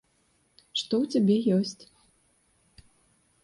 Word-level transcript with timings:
Што 0.81 0.93
ў 1.03 1.19
цябе 1.19 1.37
ёсць? 1.61 1.83